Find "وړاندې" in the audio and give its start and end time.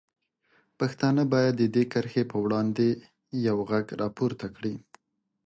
2.43-2.87